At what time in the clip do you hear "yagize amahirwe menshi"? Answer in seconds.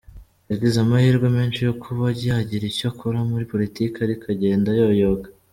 0.49-1.59